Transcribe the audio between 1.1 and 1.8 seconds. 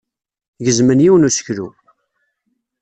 n useklu.